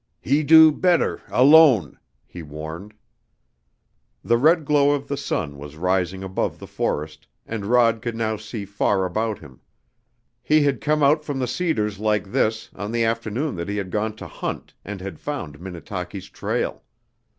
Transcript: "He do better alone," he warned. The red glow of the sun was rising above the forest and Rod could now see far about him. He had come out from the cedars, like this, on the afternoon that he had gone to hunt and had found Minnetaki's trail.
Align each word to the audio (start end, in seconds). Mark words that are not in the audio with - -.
"He 0.19 0.41
do 0.41 0.71
better 0.71 1.21
alone," 1.27 1.99
he 2.25 2.41
warned. 2.41 2.95
The 4.23 4.35
red 4.39 4.65
glow 4.65 4.93
of 4.93 5.07
the 5.07 5.15
sun 5.15 5.59
was 5.59 5.75
rising 5.75 6.23
above 6.23 6.57
the 6.57 6.65
forest 6.65 7.27
and 7.45 7.67
Rod 7.67 8.01
could 8.01 8.15
now 8.15 8.35
see 8.35 8.65
far 8.65 9.05
about 9.05 9.37
him. 9.37 9.61
He 10.41 10.63
had 10.63 10.81
come 10.81 11.03
out 11.03 11.23
from 11.23 11.37
the 11.37 11.45
cedars, 11.47 11.99
like 11.99 12.31
this, 12.31 12.71
on 12.73 12.91
the 12.91 13.03
afternoon 13.03 13.55
that 13.57 13.69
he 13.69 13.77
had 13.77 13.91
gone 13.91 14.15
to 14.15 14.27
hunt 14.27 14.73
and 14.83 15.01
had 15.01 15.19
found 15.19 15.59
Minnetaki's 15.61 16.29
trail. 16.31 16.81